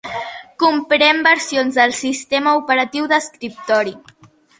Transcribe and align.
Comprèn 0.61 1.19
versions 1.27 1.77
del 1.79 1.93
sistema 1.97 2.53
operatiu 2.61 3.11
d'escriptori 3.13 3.95